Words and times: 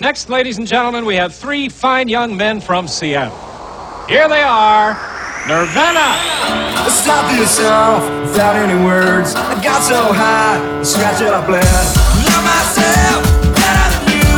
Next, 0.00 0.30
ladies 0.30 0.56
and 0.56 0.66
gentlemen, 0.66 1.04
we 1.04 1.14
have 1.16 1.34
three 1.34 1.68
fine 1.68 2.08
young 2.08 2.34
men 2.34 2.62
from 2.62 2.88
Seattle. 2.88 3.36
Here 4.08 4.30
they 4.30 4.40
are 4.40 4.96
Nirvana! 5.46 6.16
Stop 6.88 7.28
yourself 7.36 8.00
without 8.24 8.56
any 8.56 8.82
words. 8.82 9.34
I 9.34 9.62
got 9.62 9.82
so 9.82 10.00
high, 10.00 10.56
scratch 10.82 11.20
it 11.20 11.28
up, 11.28 11.44
bled. 11.44 11.64
Love 12.24 12.44
myself 12.48 13.20
better 13.52 13.88
than 13.92 14.24
you. 14.24 14.36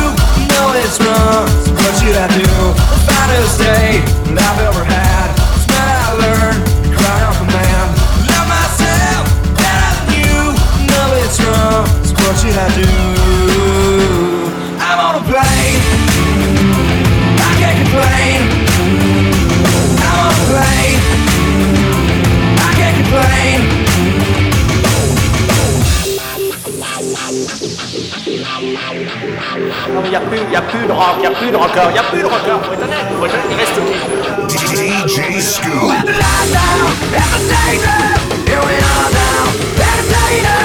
Know 0.51 0.75
it's 0.83 0.99
wrong, 0.99 1.47
what 1.79 1.95
should 1.95 2.19
I 2.19 2.27
do? 2.35 2.43
The 2.43 2.99
finest 3.07 3.59
day 3.63 4.03
I've 4.35 4.59
ever 4.67 4.83
had. 4.83 5.31
It's 5.55 5.63
when 5.71 5.79
I 5.79 6.11
learned 6.19 6.59
cry 6.91 7.19
off 7.23 7.39
a 7.39 7.47
man. 7.47 7.85
Love 8.27 8.47
myself 8.51 9.23
better 9.55 9.91
than 9.95 10.27
you. 10.27 10.39
Know 10.91 11.07
it's 11.23 11.39
wrong, 11.39 11.87
what 12.19 12.35
should 12.35 12.51
I 12.51 12.67
do? 12.75 13.72
complain. 17.93 18.63
I 29.95 30.09
y 30.11 30.15
a 30.15 30.21
plus, 30.21 30.39
y 30.51 30.55
a 30.55 30.61
plus 30.61 30.87
de 30.87 30.93
rock, 30.93 31.17
y 31.21 31.25
a 31.25 31.31
plus 31.31 31.51
de 31.51 31.57
rocker, 31.57 31.91
y 31.93 31.97
a 31.97 32.03
plus 32.03 32.21
de 32.21 32.27
rocker, 32.27 32.59
faut 32.65 32.73
être 32.73 32.83
il 33.49 33.55
reste 33.55 33.79
DJ 34.49 35.39
Scoop. 35.41 35.91
Here 38.45 38.59
we 38.59 38.75
are 38.75 39.09
now, 39.11 39.51
we're. 39.77 40.62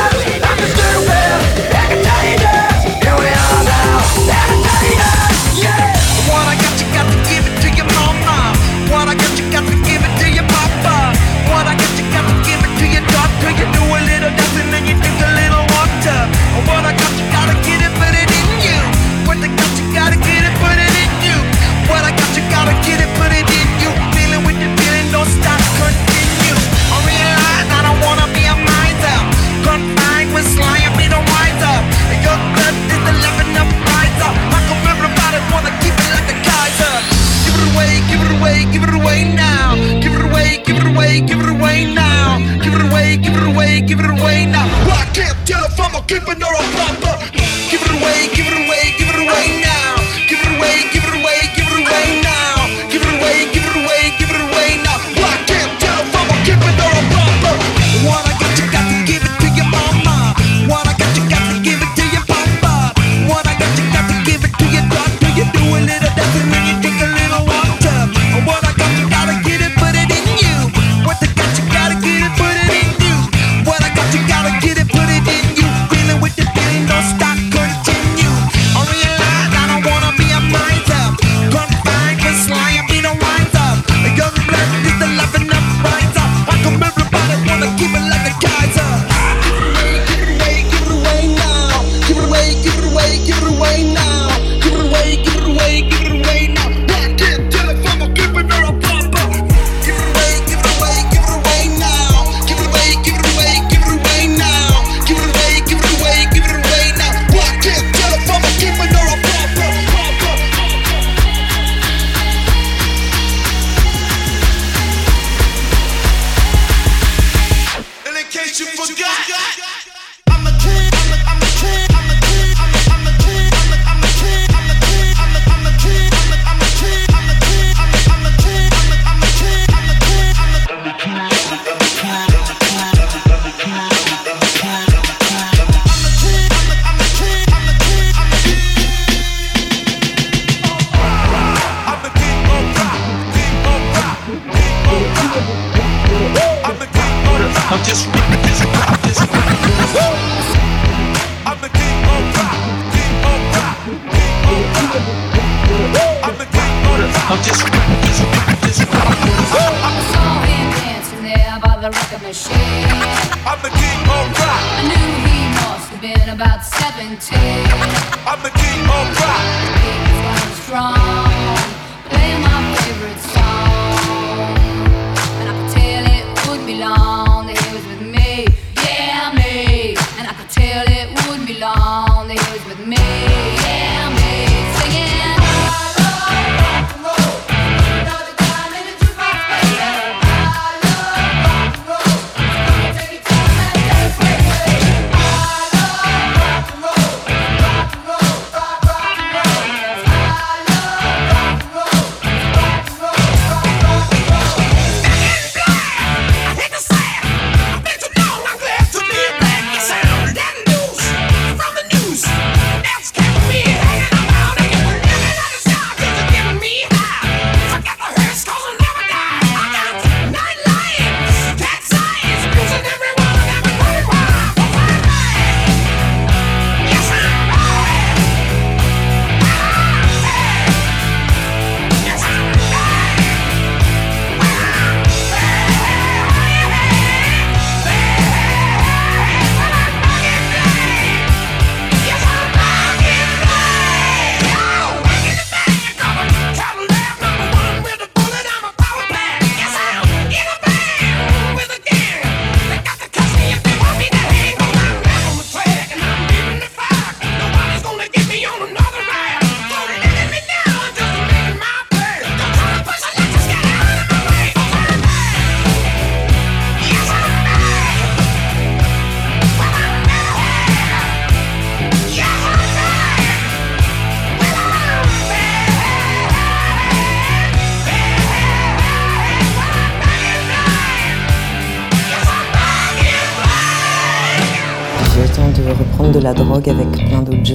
away, 38.38 38.64
give 38.72 38.82
it 38.82 38.94
away 38.94 39.24
now. 39.34 39.74
Give 40.00 40.14
it 40.14 40.24
away, 40.24 40.62
give 40.64 40.76
it 40.76 40.86
away, 40.86 41.20
give 41.20 41.40
it 41.40 41.48
away 41.48 41.92
now. 41.92 42.38
Give 42.62 42.74
it 42.74 42.82
away, 42.90 43.16
give 43.16 43.34
it 43.34 43.46
away, 43.46 43.80
give 43.80 44.00
it 44.00 44.10
away 44.10 44.46
now. 44.46 44.66
Well, 44.86 44.96
I 44.96 45.06
can't 45.12 45.38
tell 45.46 45.64
if 45.64 45.78
I'm 45.80 45.94
a 45.94 46.02
keeper 46.06 46.32
or 46.32 46.54
a 46.54 46.64
flopper. 46.74 47.16
Give 47.70 47.82
it 47.82 47.92
away, 47.98 48.18
give 48.36 48.46
it 48.46 48.58
away, 48.64 48.84
give 48.98 49.08
it 49.08 49.20
away 49.24 49.46
now. 49.62 49.96
Give 50.28 50.40
it 50.40 50.50
away, 50.56 50.74
give 50.92 51.04
it 51.04 51.14
away. 51.20 51.37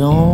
No. 0.04 0.33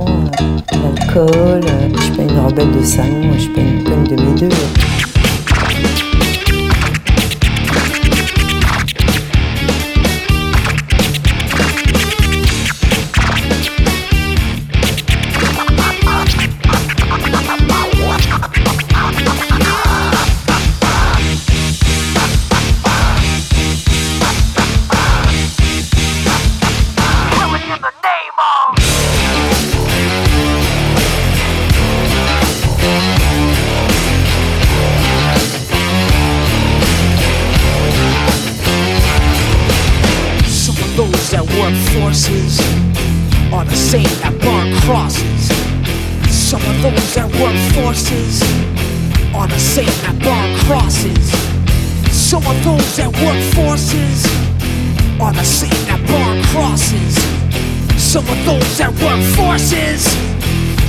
those 58.50 58.78
that 58.80 58.92
work 59.04 59.22
forces 59.38 60.04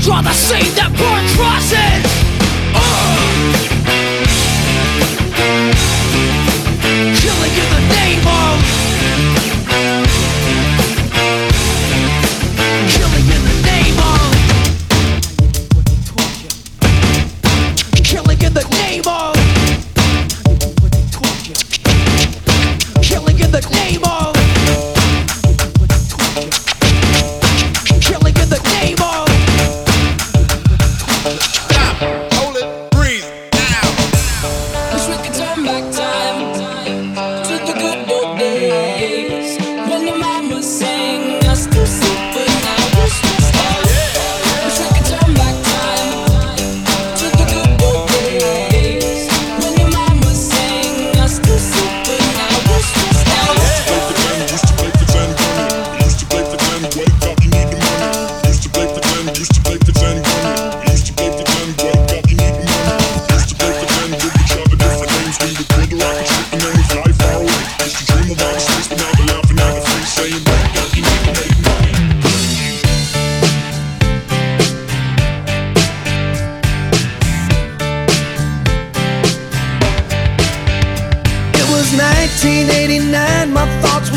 draw 0.03 0.23
the 0.23 0.33
same 0.33 0.73
that 0.77 0.89
burn 0.97 1.25
crosses. 1.37 2.07
Uh. 2.75 3.70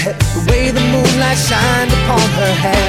The 0.00 0.46
way 0.48 0.70
the 0.70 0.80
moonlight 0.80 1.36
shined 1.36 1.92
upon 1.92 2.24
her 2.40 2.52
hair. 2.64 2.88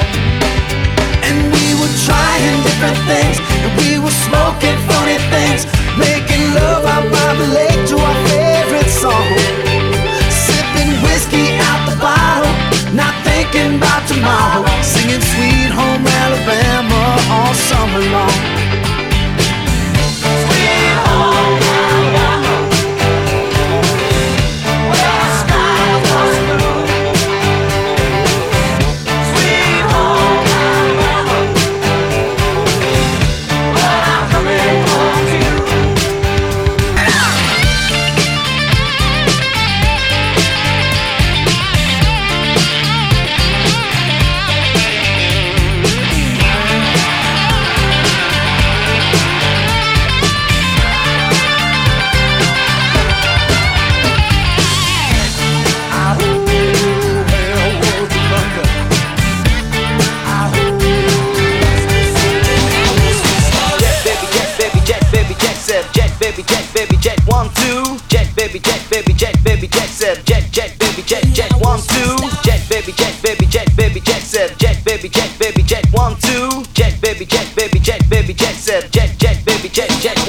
And 1.28 1.52
we 1.52 1.66
were 1.76 1.94
trying 2.08 2.56
different 2.64 2.96
things 3.04 3.36
And 3.60 3.70
we 3.84 4.00
were 4.00 4.16
smoking 4.26 4.76
funny 4.88 5.20
things 5.28 5.68
Making 6.00 6.54
love 6.56 6.84
out 6.88 7.04
by 7.12 7.30
the 7.36 7.48
lake 7.52 7.80
to 7.92 7.96
our 8.00 8.18
favorite 8.32 8.88
song. 8.88 9.28
Sipping 10.32 10.92
whiskey 11.04 11.52
out 11.68 11.84
the 11.84 11.96
bottle 12.00 12.52
Not 12.96 13.12
thinking 13.28 13.76
about 13.76 14.08
tomorrow. 14.08 14.64
Singing 14.80 15.20
Sweet 15.20 15.68
Home 15.68 16.06
Alabama 16.06 17.02
all 17.28 17.52
summer 17.52 18.04
long. 18.08 18.51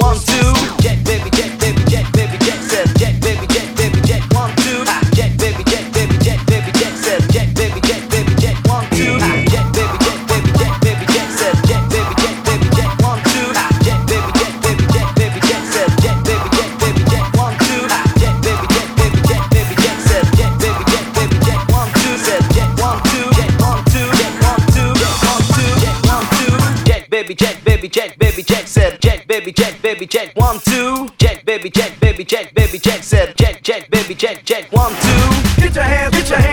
one, 0.03 0.17
two. 0.17 0.53
Jet, 0.83 1.03
baby, 1.05 1.29
jet, 1.31 1.59
baby, 1.59 1.83
jet. 1.89 2.12
baby 29.93 30.07
check. 30.07 30.35
One 30.35 30.59
two 30.59 31.07
check 31.19 31.45
baby 31.45 31.69
check 31.69 31.99
baby 31.99 32.25
check 32.25 32.53
baby 32.55 32.79
check 32.79 33.03
said 33.03 33.35
check 33.37 33.61
check 33.61 33.91
baby 33.91 34.15
check 34.15 34.43
check. 34.43 34.71
One 34.71 34.91
two. 34.91 35.61
Get 35.61 35.75
your 35.75 35.83
hands 35.83 36.15
get 36.15 36.29
your 36.29 36.39
hands 36.39 36.52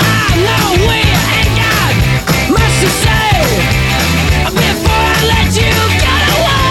I 0.00 0.34
know 0.44 0.66
we 0.88 0.98
ain't 1.36 1.52
got 1.56 1.92
to 2.80 2.88
say 3.02 3.32
before 4.52 5.04
I 5.14 5.20
let 5.32 5.48
you 5.56 5.74
get 6.04 6.22
away. 6.36 6.68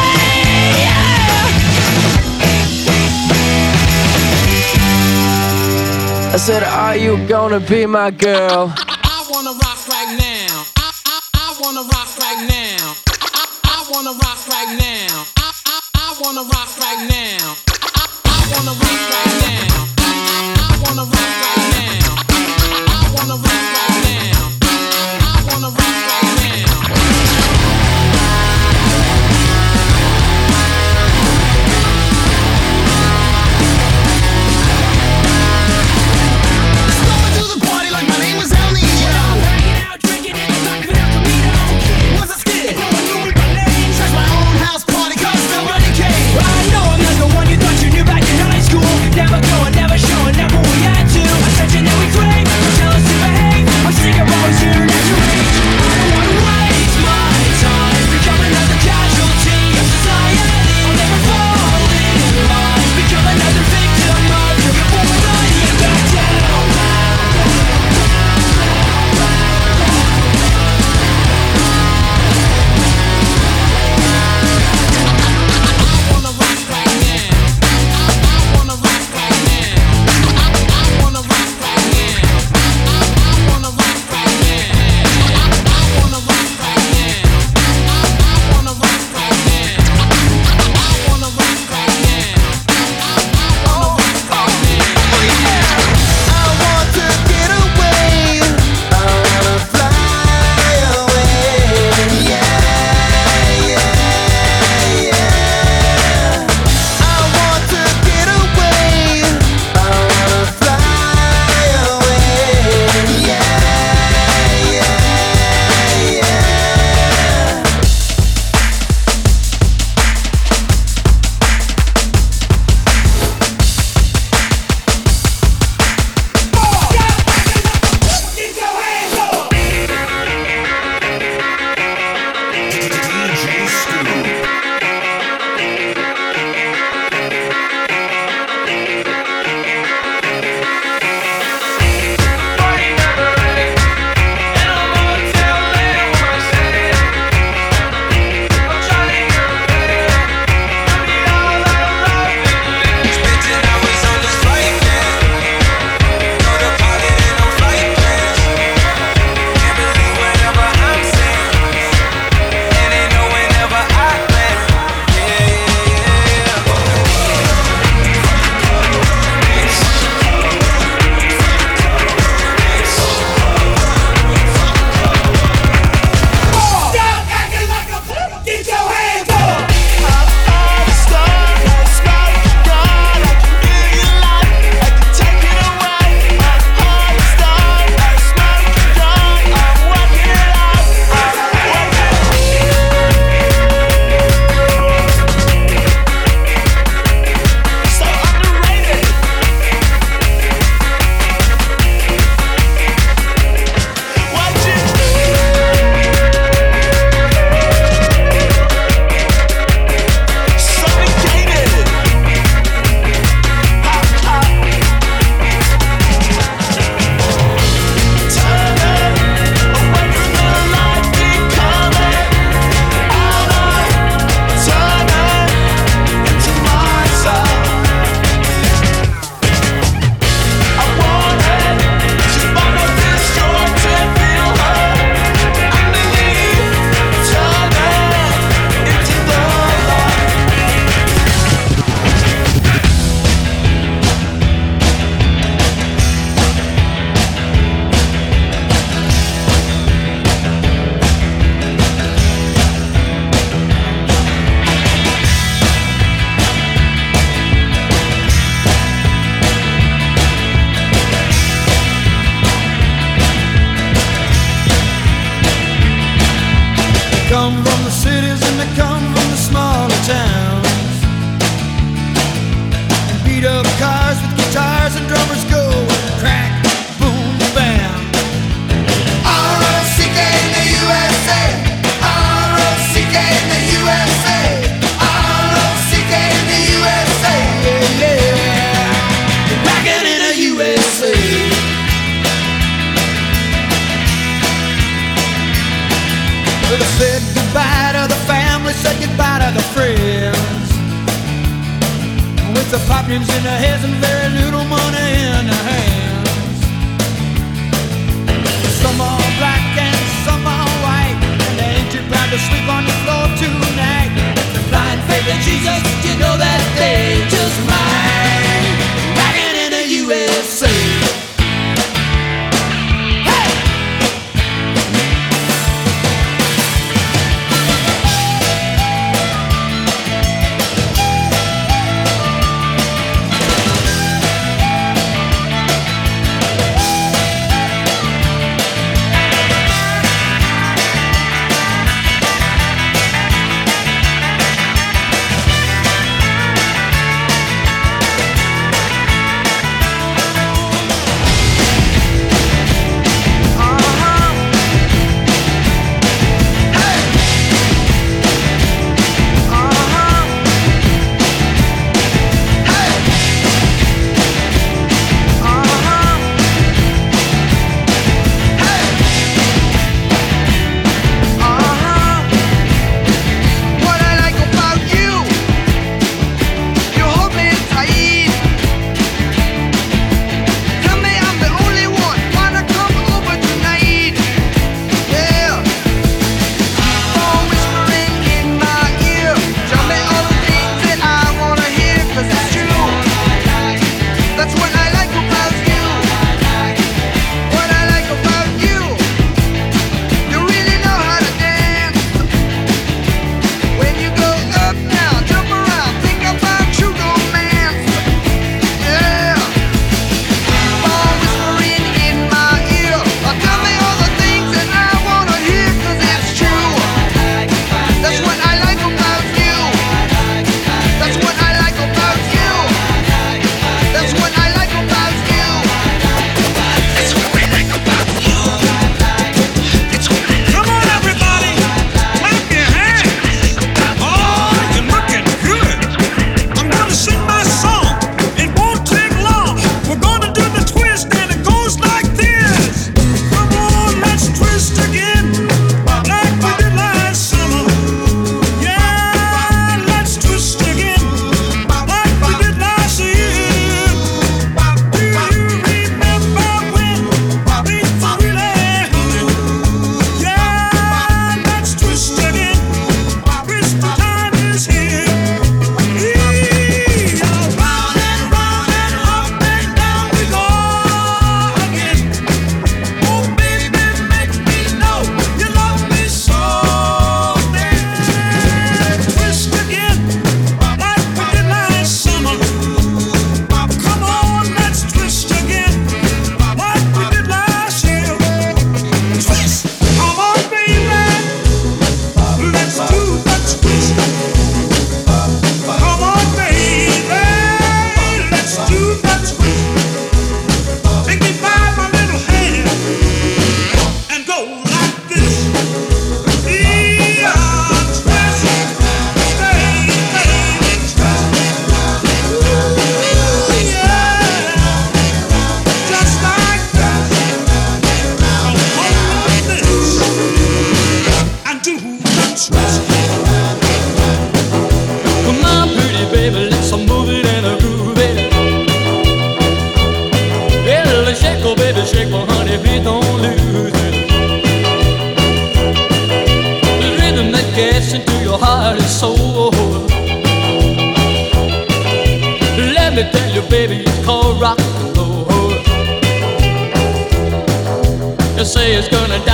I 6.33 6.37
said, 6.37 6.63
Are 6.63 6.95
you 6.95 7.17
gonna 7.27 7.59
be 7.59 7.85
my 7.85 8.11
girl? 8.11 8.73
I 8.77 9.25
wanna 9.29 9.51
rock 9.51 9.87
right 9.87 10.15
now. 10.17 10.65
I, 10.77 10.91
I, 11.05 11.19
I 11.33 11.55
wanna 11.61 11.81
rock 11.81 12.17
right 12.19 12.47
now. 12.47 12.95
I, 13.09 13.13
I, 13.33 13.45
I 13.63 13.91
wanna 13.91 14.11
rock 14.11 14.47
right 14.47 14.77
now. 14.77 15.36
I, 16.17 16.19
I, 16.19 16.23
I 16.23 16.25
wanna 16.25 16.41
rock 16.41 16.77
right 16.79 17.07
now. 17.07 17.55
I, 17.93 18.09
I 18.25 18.41
wanna 18.51 18.71
rock 18.71 19.01
right 19.13 19.37
now. 19.45 19.85
I, 19.99 20.09
I 20.57 20.81
wanna 20.83 21.03
rock 21.03 21.33
right 21.43 21.69
now. 21.77 22.15
I 22.89 23.13
wanna 23.13 23.35
rock 23.35 23.43
right. 23.45 23.76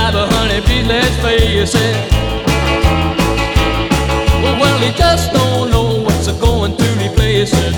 high, 0.04 0.12
but 0.12 0.28
honey, 0.34 0.62
please 0.62 0.88
let's 0.88 1.16
face 1.22 1.76
it. 1.76 1.96
Well, 4.44 4.60
well, 4.60 4.80
they 4.80 4.92
just 4.92 5.32
don't 5.32 5.72
know 5.72 6.04
what's 6.04 6.28
going 6.28 6.76
to 6.76 6.88
replace 7.04 7.54
it. 7.54 7.74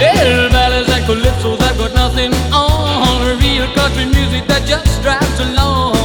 Hell, 0.00 0.48
valleys 0.50 0.88
and 0.88 1.04
calypso 1.06 1.56
that 1.56 1.76
got 1.78 1.92
nothing 1.94 2.32
on, 2.52 3.38
real 3.40 3.66
country 3.74 4.06
music 4.06 4.46
that 4.46 4.62
just 4.66 5.02
drives 5.02 5.40
along. 5.40 5.95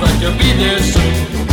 that 0.00 0.20
you'll 0.20 0.32
be 0.32 0.52
there 0.52 0.78
soon. 0.80 1.47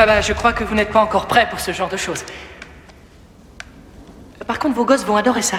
Je 0.00 0.32
crois 0.32 0.54
que 0.54 0.64
vous 0.64 0.74
n'êtes 0.74 0.92
pas 0.92 1.02
encore 1.02 1.26
prêt 1.26 1.46
pour 1.50 1.60
ce 1.60 1.72
genre 1.72 1.90
de 1.90 1.98
choses. 1.98 2.24
Par 4.46 4.58
contre, 4.58 4.74
vos 4.74 4.86
gosses 4.86 5.04
vont 5.04 5.16
adorer 5.16 5.42
ça. 5.42 5.58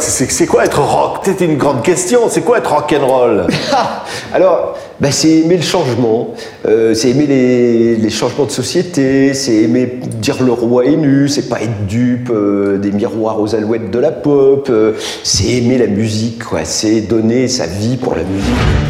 C'est 0.00 0.46
quoi 0.46 0.64
être 0.64 0.80
rock? 0.80 1.20
C'était 1.24 1.44
une 1.44 1.56
grande 1.56 1.82
question. 1.82 2.28
C'est 2.28 2.42
quoi 2.42 2.58
être 2.58 2.72
rock'n'roll? 2.72 3.46
Alors, 4.32 4.76
bah, 5.00 5.10
c'est 5.10 5.30
aimer 5.30 5.56
le 5.56 5.62
changement, 5.62 6.34
euh, 6.66 6.92
c'est 6.92 7.10
aimer 7.10 7.26
les, 7.26 8.10
changements 8.10 8.44
de 8.44 8.50
société, 8.50 9.32
c'est 9.32 9.54
aimer 9.54 9.86
dire 9.86 10.42
le 10.42 10.52
roi 10.52 10.84
est 10.84 10.96
nu, 10.96 11.26
c'est 11.28 11.48
pas 11.48 11.62
être 11.62 11.86
dupe 11.86 12.28
euh, 12.30 12.76
des 12.76 12.92
miroirs 12.92 13.40
aux 13.40 13.54
alouettes 13.54 13.90
de 13.90 13.98
la 13.98 14.10
pop, 14.10 14.68
euh, 14.68 14.92
c'est 15.22 15.48
aimer 15.52 15.78
la 15.78 15.86
musique, 15.86 16.42
c'est 16.64 17.00
donner 17.00 17.48
sa 17.48 17.66
vie 17.66 17.96
pour 17.96 18.14
la 18.14 18.24
musique. 18.24 18.89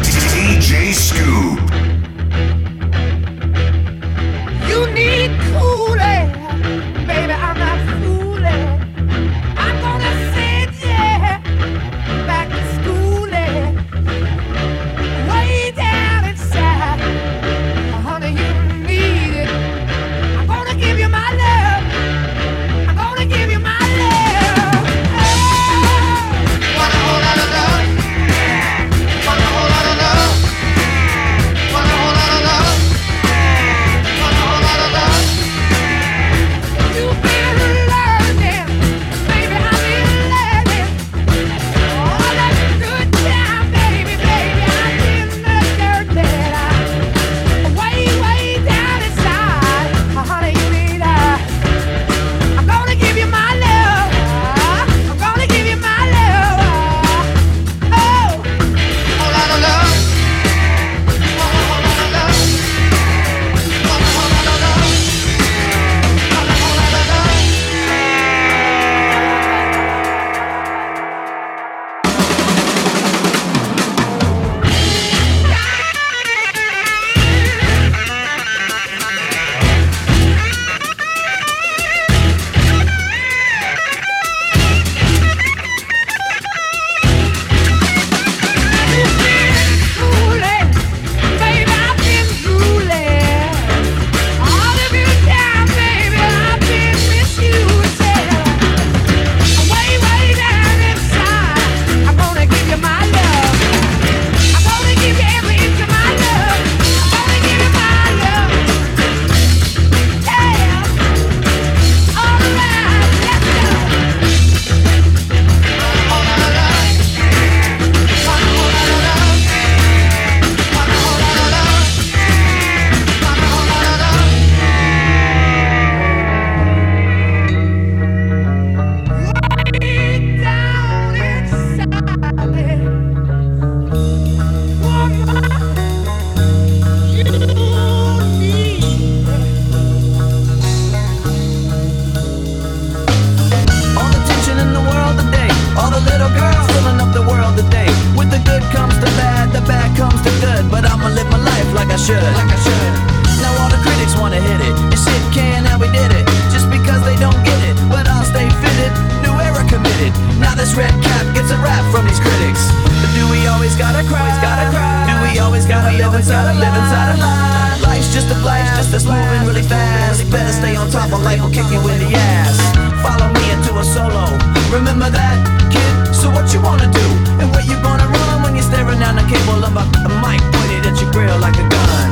So 176.20 176.28
what 176.28 176.52
you 176.52 176.61
wanna 176.61 176.85
do? 176.92 177.06
And 177.40 177.48
where 177.48 177.64
you 177.64 177.80
gonna 177.80 178.04
run 178.04 178.44
when 178.44 178.52
you're 178.52 178.68
staring 178.68 179.00
down 179.00 179.16
the 179.16 179.24
cable 179.24 179.56
of 179.64 179.72
a, 179.72 179.85
a 180.04 180.11
mic 180.20 180.44
pointed 180.52 180.85
at 180.85 181.00
your 181.00 181.09
grill 181.16 181.40
like 181.40 181.56
a 181.56 181.64
gun? 181.64 182.09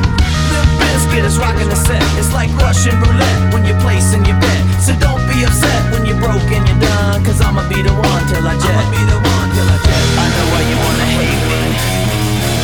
The 0.48 0.64
biscuit 0.80 1.28
is 1.28 1.36
rocking 1.36 1.68
the 1.68 1.76
set. 1.76 2.00
It's 2.16 2.32
like 2.32 2.48
Russian 2.56 2.96
roulette 3.04 3.52
when 3.52 3.68
you're 3.68 3.76
placing 3.84 4.24
your 4.24 4.40
bet. 4.40 4.64
So 4.80 4.96
don't 4.96 5.20
be 5.28 5.44
upset 5.44 5.92
when 5.92 6.08
you're 6.08 6.16
broke 6.16 6.48
and 6.48 6.64
you're 6.64 6.80
done. 6.80 7.20
Cause 7.20 7.44
I'ma 7.44 7.68
be 7.68 7.84
the 7.84 7.92
one 7.92 8.24
till 8.32 8.48
I 8.48 8.56
jet. 8.56 8.80
I'ma 8.80 8.88
be 8.96 9.02
the 9.12 9.20
one 9.20 9.48
till 9.52 9.68
I 9.68 9.76
jet. 9.76 10.02
I 10.16 10.26
know 10.32 10.46
why 10.56 10.62
you 10.64 10.76
wanna 10.80 11.08
hate 11.12 11.42
me. 11.52 11.62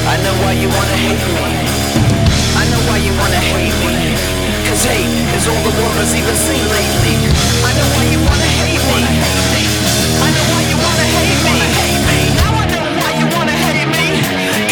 I 0.09 0.15
know 0.25 0.35
why 0.41 0.53
you 0.57 0.69
wanna 0.73 0.97
hate 0.97 1.29
me. 1.29 1.49
I 2.57 2.65
know 2.73 2.81
why 2.89 2.99
you 3.05 3.13
wanna 3.21 3.43
hate 3.53 3.79
me. 3.85 4.17
Cause 4.65 4.81
hate 4.89 5.13
is 5.37 5.45
all 5.45 5.61
the 5.61 5.75
world 5.77 5.97
has 6.01 6.17
even 6.17 6.37
seen 6.41 6.65
lately. 6.73 7.17
I 7.69 7.71
know 7.77 7.89
why 8.01 8.05
you 8.09 8.21
wanna 8.25 8.51
hate 8.65 8.81
me. 8.97 9.44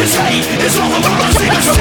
can 0.02 0.10
say 0.10 0.34
is 0.66 0.74
all 0.82 0.90
about 0.90 1.30
us 1.30 1.38
in 1.38 1.46
the 1.46 1.62
same 1.62 1.78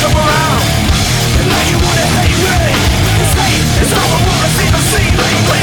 Come 0.00 0.16
around 0.16 0.64
And 1.40 1.46
now 1.52 1.62
you 1.68 1.76
wanna 1.76 2.06
hate 2.16 2.40
me 2.40 2.72
Cause 3.20 3.34
hate 3.36 3.68
is 3.84 3.92
all 3.92 4.00
I 4.00 4.20
wanna 4.24 4.48
see 4.56 4.68
the 4.72 4.80
sea 4.88 5.08
lately 5.20 5.60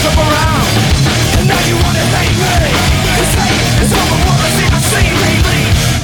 jump 0.00 0.16
around 0.16 0.68
And 1.36 1.44
now 1.48 1.60
you 1.68 1.76
wanna 1.76 2.04
hate 2.16 2.36
me 2.40 2.72
Cause 3.20 3.34
hate 3.36 3.84
is 3.84 3.92
all 3.92 4.08
I 4.08 4.18
wanna 4.24 4.48
see 4.56 4.68
the 4.72 4.80
sea 4.80 5.08
lately 5.12 5.97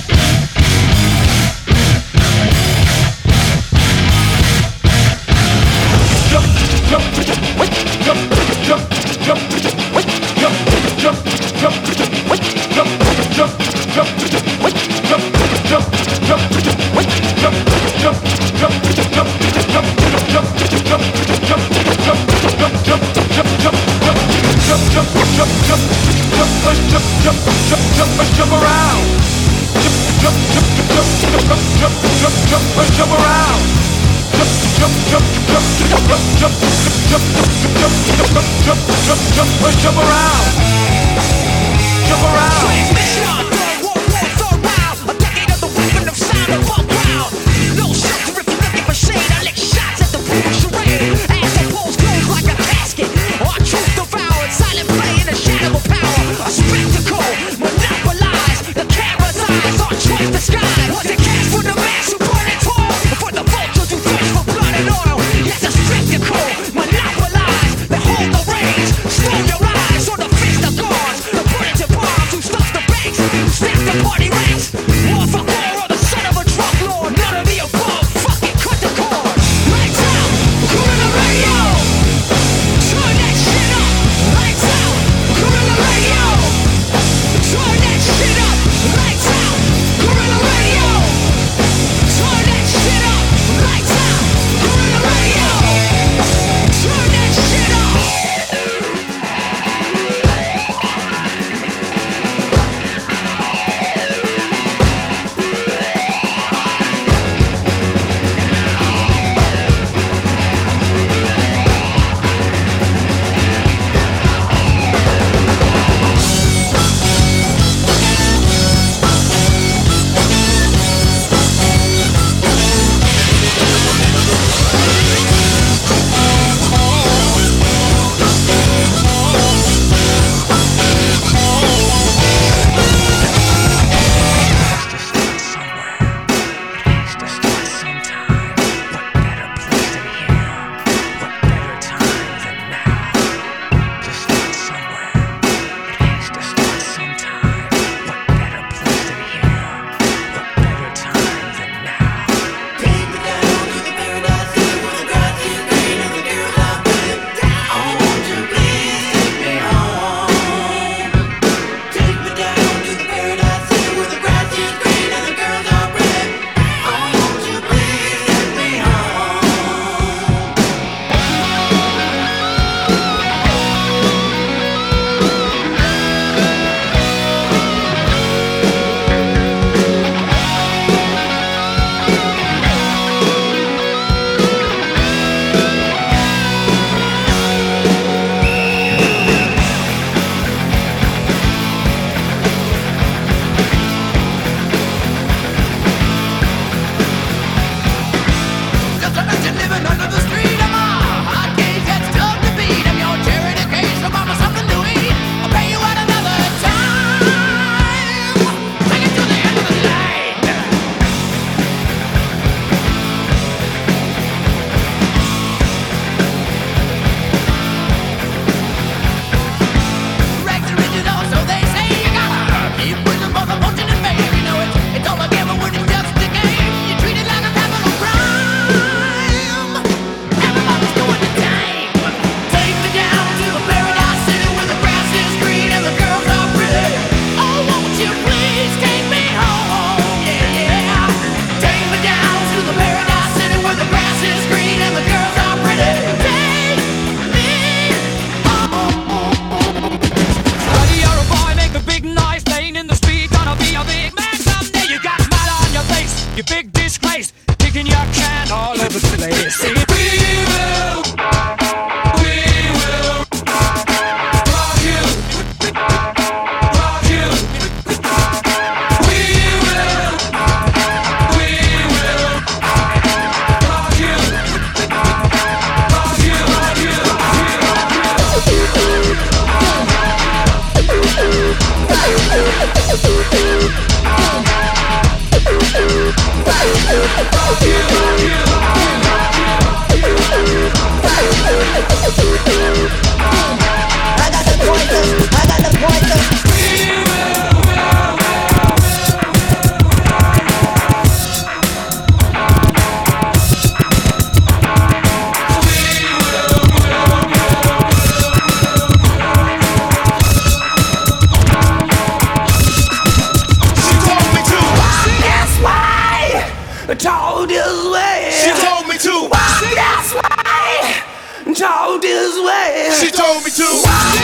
told 323.64 323.86
me 324.16 324.23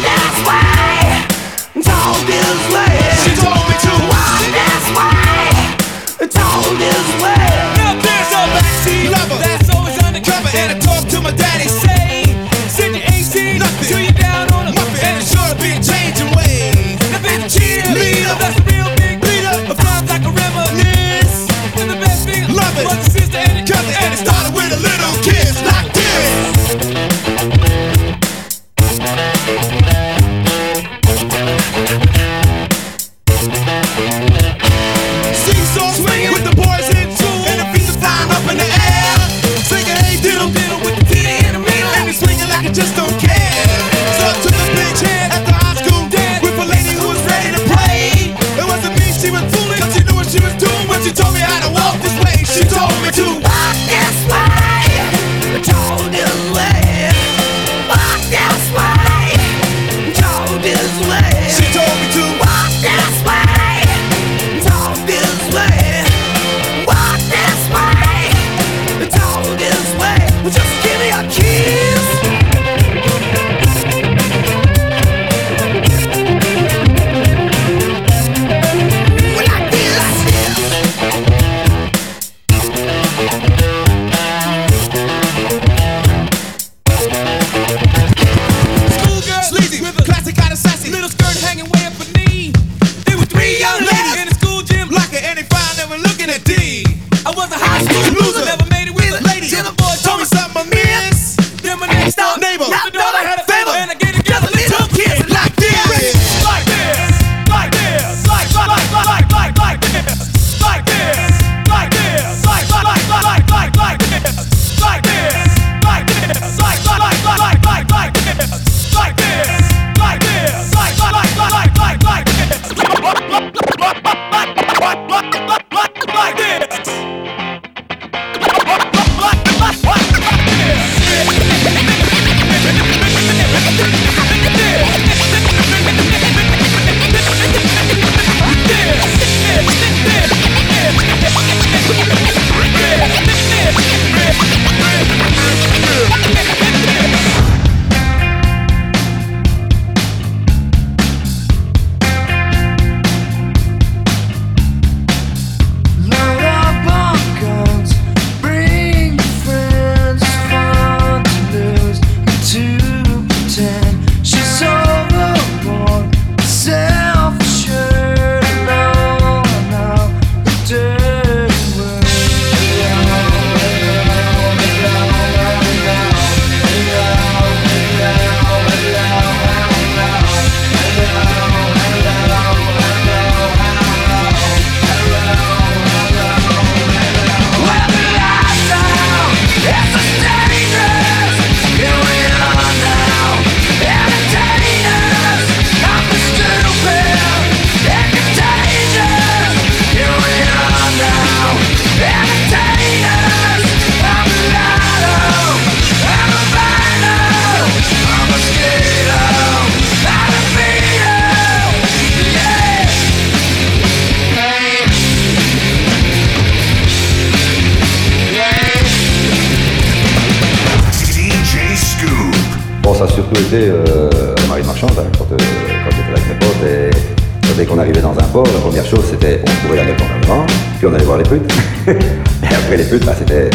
c'était 229.02 229.40
on 229.42 229.50
se 229.50 229.66
courait 229.66 229.76
la 229.76 229.84
gueule 229.84 229.96
pendant 229.96 230.42
le 230.42 230.46
puis 230.78 230.86
on 230.86 230.94
allait 230.94 231.04
voir 231.04 231.18
les 231.18 231.24
putes. 231.24 231.52
et 231.88 232.54
après 232.54 232.76
les 232.76 232.84
putes, 232.84 233.04
bah, 233.04 233.14
c'était 233.18 233.50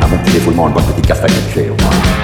un 0.00 0.06
bon 0.06 0.16
petit 0.18 0.32
défoulement, 0.32 0.68
une 0.68 0.74
bonne 0.74 0.84
petite 0.84 1.06
castagne 1.06 1.30
de 1.30 1.52
chez. 1.52 2.23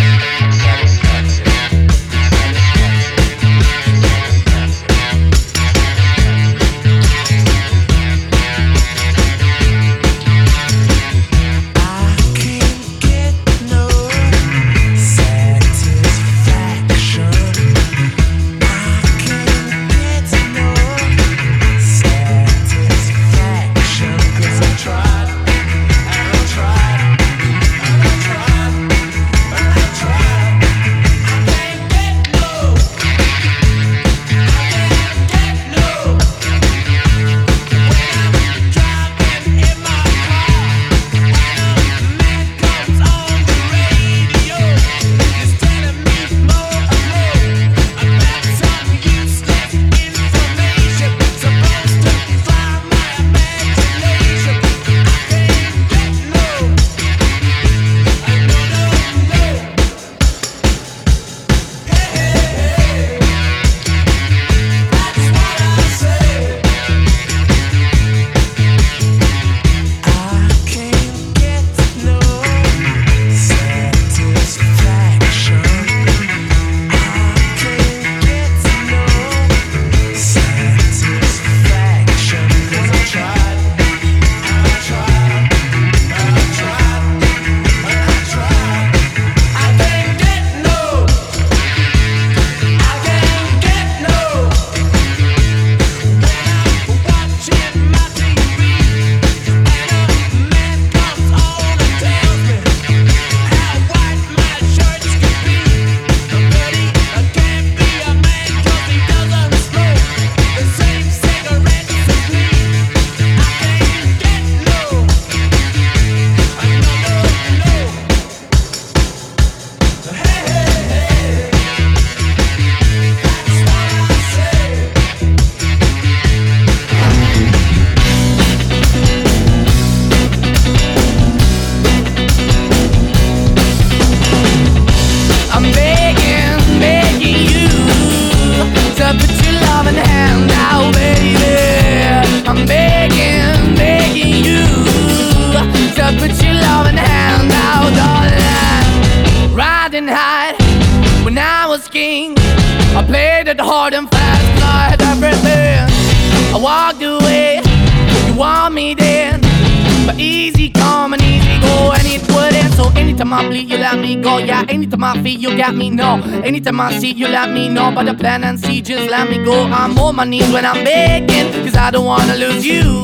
You 165.41 165.57
got 165.57 165.75
me, 165.75 165.89
no. 165.89 166.21
Anytime 166.43 166.79
I 166.79 166.97
see, 166.99 167.11
you 167.13 167.27
let 167.27 167.49
me 167.49 167.67
know. 167.67 167.91
But 167.93 168.05
the 168.05 168.13
plan 168.13 168.43
and 168.43 168.59
see, 168.59 168.81
just 168.81 169.09
let 169.09 169.27
me 169.29 169.43
go. 169.43 169.63
I'm 169.65 169.97
on 169.97 170.15
my 170.15 170.23
knees 170.23 170.49
when 170.53 170.65
I'm 170.65 170.83
begging, 170.83 171.51
cause 171.63 171.75
I 171.75 171.89
don't 171.89 172.05
wanna 172.05 172.35
lose 172.35 172.65
you. 172.65 173.01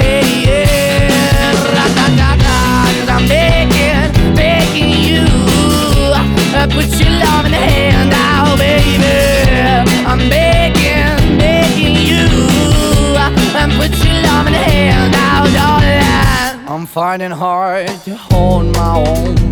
Hey, 0.00 0.42
yeah, 0.46 1.52
ra-da-da-da, 1.74 2.86
cause 2.98 3.08
I'm 3.08 3.28
begging, 3.28 4.34
begging 4.34 4.90
you. 5.08 5.24
Uh, 6.10 6.66
put 6.66 6.88
your 7.00 7.10
love 7.10 7.46
in 7.46 7.52
the 7.52 7.58
hand 7.58 8.12
out, 8.12 8.58
baby. 8.58 9.86
I'm 10.04 10.18
begging, 10.28 11.38
begging 11.38 11.94
you. 11.94 12.26
And 13.54 13.72
put 13.74 13.92
your 14.04 14.14
love 14.22 14.46
in 14.48 14.52
the 14.52 14.58
hand 14.58 15.14
out, 15.14 15.46
darling. 15.54 16.68
I'm 16.68 16.86
fighting 16.86 17.30
hard 17.30 17.86
to 18.04 18.16
hold 18.16 18.66
my 18.74 18.96
own. 19.06 19.51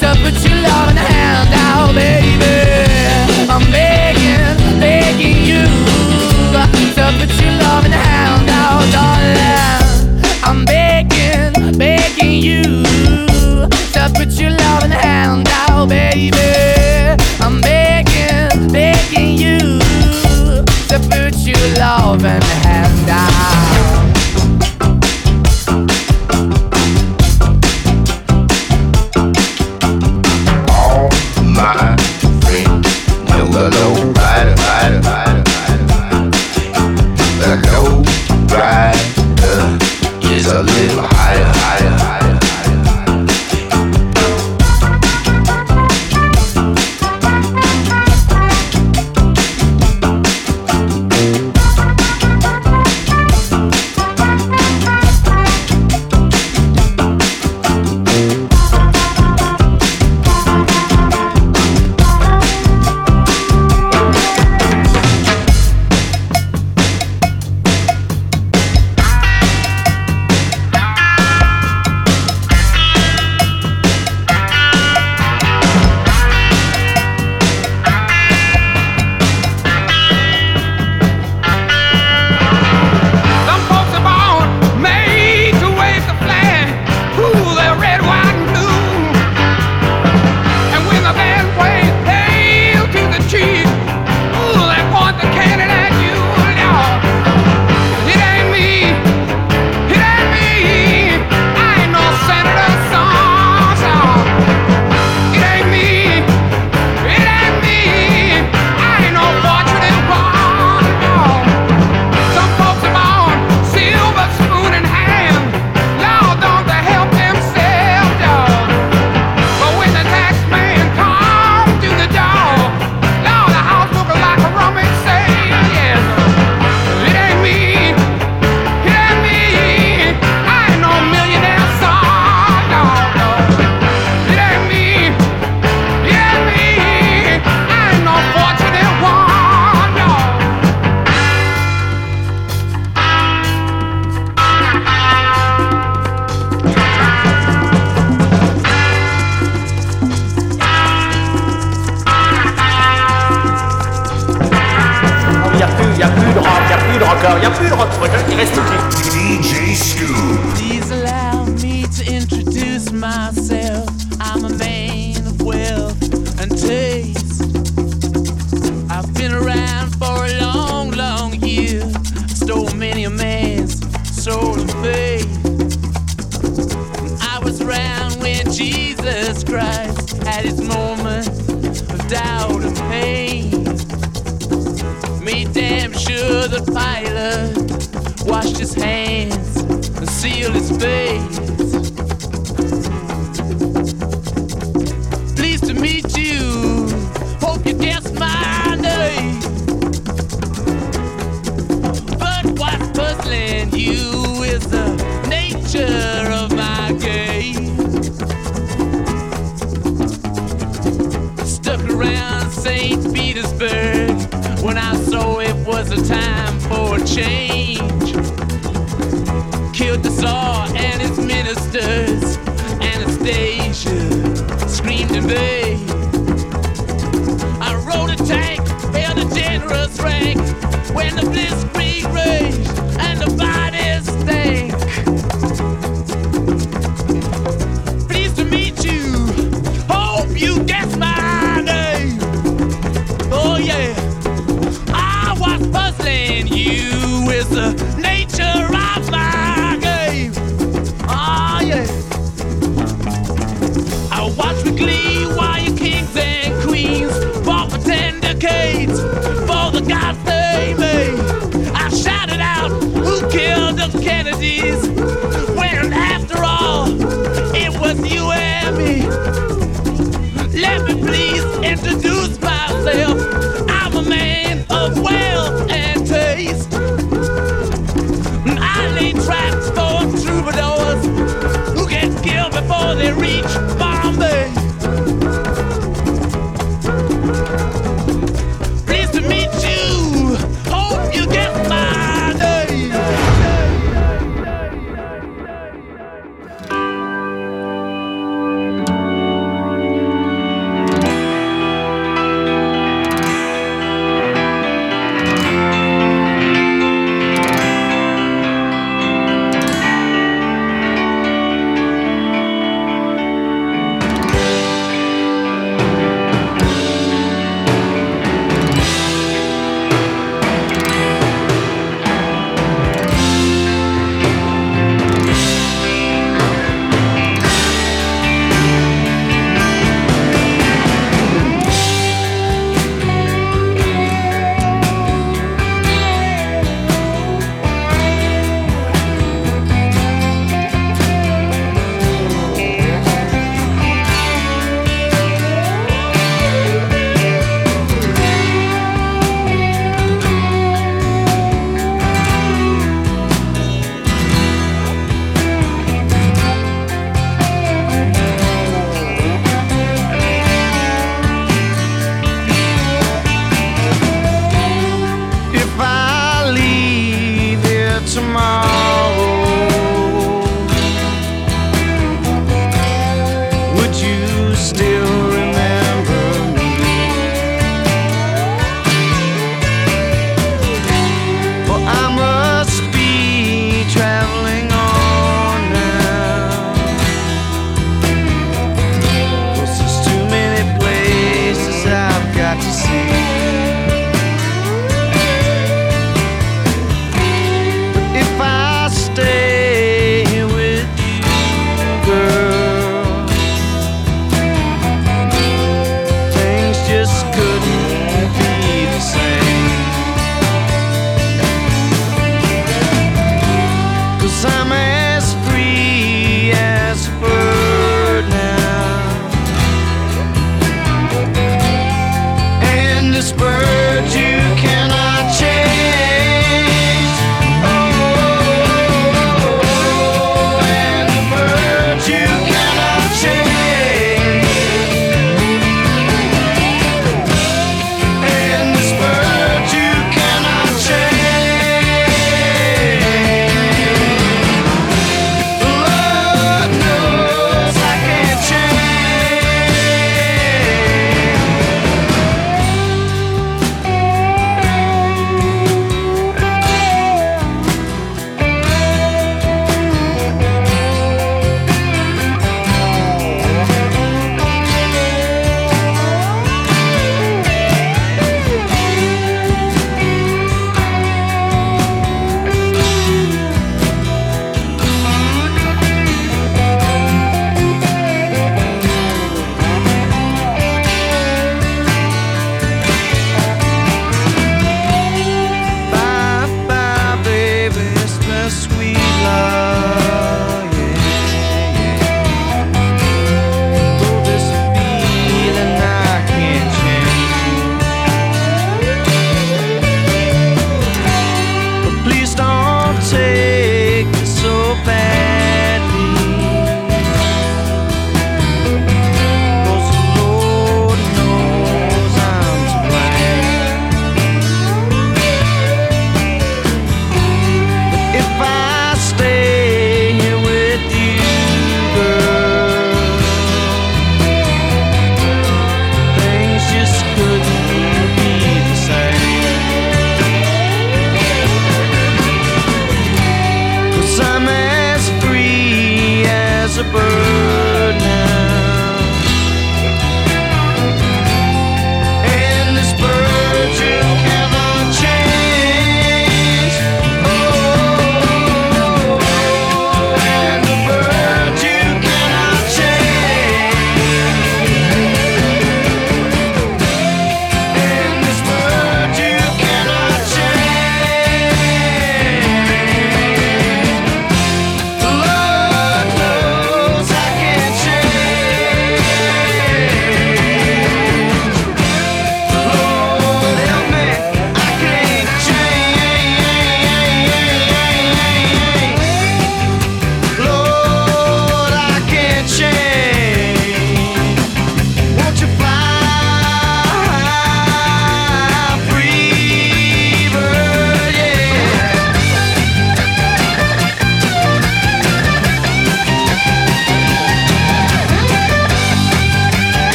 So 0.00 0.06
uh, 0.06 0.14
put 0.14 0.32
your 0.48 0.56
loving 0.62 0.96
hand 0.96 1.52
out, 1.52 1.94
baby. 1.94 3.50
I'm 3.50 3.70
begging, 3.70 4.80
begging 4.80 5.44
you. 5.44 5.66
So 6.96 7.04
put 7.18 7.28
your 7.42 7.52
loving 7.60 7.92
hand 7.92 8.48
out, 8.48 8.80
darling. 8.96 10.22
I'm 10.42 10.64
begging, 10.64 11.76
begging 11.76 12.32
you. 12.32 12.62
So 13.92 14.08
put 14.14 14.32
your 14.40 14.52
loving 14.52 14.90
hand 14.90 15.46
out, 15.68 15.90
baby. 15.90 16.38
I'm 17.38 17.60
begging, 17.60 18.72
begging 18.72 19.36
you. 19.36 19.80
So 20.88 20.98
put 21.10 21.36
your 21.44 21.60
loving 21.76 22.40
hand 22.64 23.10
out. 23.10 23.69